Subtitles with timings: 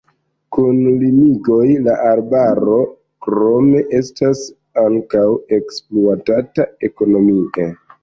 [0.55, 2.79] Kun limigoj la arbaro
[3.27, 4.43] krome estas
[4.87, 5.25] ankaŭ
[5.61, 7.73] ekspluatata ekonomie.